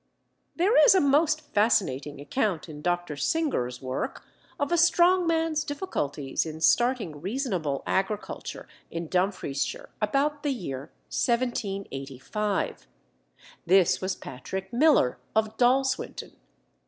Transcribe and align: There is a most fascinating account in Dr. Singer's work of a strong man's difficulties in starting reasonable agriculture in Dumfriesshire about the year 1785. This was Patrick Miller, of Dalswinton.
There 0.55 0.83
is 0.83 0.95
a 0.95 0.99
most 0.99 1.53
fascinating 1.53 2.19
account 2.19 2.67
in 2.67 2.81
Dr. 2.81 3.15
Singer's 3.15 3.83
work 3.83 4.23
of 4.59 4.71
a 4.71 4.75
strong 4.77 5.27
man's 5.27 5.63
difficulties 5.63 6.43
in 6.43 6.59
starting 6.59 7.21
reasonable 7.21 7.83
agriculture 7.85 8.67
in 8.89 9.07
Dumfriesshire 9.09 9.89
about 10.01 10.41
the 10.41 10.49
year 10.53 10.91
1785. 11.11 12.87
This 13.67 14.01
was 14.01 14.15
Patrick 14.15 14.73
Miller, 14.73 15.19
of 15.35 15.55
Dalswinton. 15.57 16.33